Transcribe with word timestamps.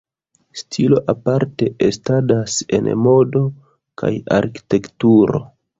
Stilo 0.61 1.01
aparte 1.13 1.69
estadas 1.89 2.57
en 2.79 2.91
modo 3.05 3.45
kaj 4.03 4.13
arkitekturo. 4.41 5.49